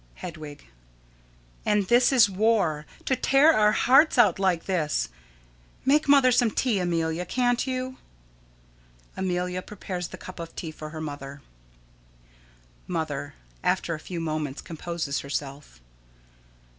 _]Hedwig: 0.15 0.65
And 1.63 1.87
this 1.87 2.11
is 2.11 2.27
war 2.27 2.87
to 3.05 3.15
tear 3.15 3.53
our 3.55 3.73
hearts 3.73 4.17
out 4.17 4.39
like 4.39 4.63
this! 4.65 5.09
Make 5.85 6.07
mother 6.07 6.31
some 6.31 6.49
tea, 6.49 6.79
Amelia, 6.79 7.23
can't 7.23 7.67
you? 7.67 7.97
[Amelia 9.15 9.61
prepares 9.61 10.07
the 10.07 10.17
cup 10.17 10.39
of 10.39 10.55
tea 10.55 10.71
for 10.71 10.89
her 10.89 11.01
mother.] 11.01 11.43
Mother: 12.87 13.35
[_After 13.63 13.93
a 13.93 13.99
few 13.99 14.19
moments 14.19 14.59
composes 14.63 15.19
herself. 15.19 15.79